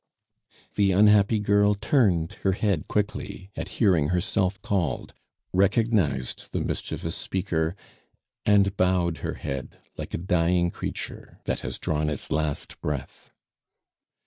The 0.73 0.93
unhappy 0.93 1.37
girl 1.39 1.75
turned 1.75 2.33
her 2.41 2.53
head 2.53 2.87
quickly 2.87 3.51
at 3.55 3.69
hearing 3.77 4.07
herself 4.07 4.59
called, 4.63 5.13
recognized 5.53 6.51
the 6.51 6.59
mischievous 6.59 7.15
speaker, 7.15 7.75
and 8.43 8.75
bowed 8.75 9.19
her 9.19 9.35
head 9.35 9.77
like 9.97 10.15
a 10.15 10.17
dying 10.17 10.71
creature 10.71 11.37
that 11.43 11.59
has 11.59 11.77
drawn 11.77 12.09
its 12.09 12.31
last 12.31 12.81
breath. 12.81 13.31